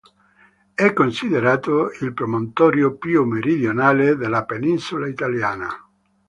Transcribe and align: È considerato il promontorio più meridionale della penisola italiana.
È 0.73 0.93
considerato 0.93 1.91
il 1.99 2.11
promontorio 2.15 2.95
più 2.97 3.23
meridionale 3.23 4.15
della 4.15 4.45
penisola 4.45 5.07
italiana. 5.07 5.67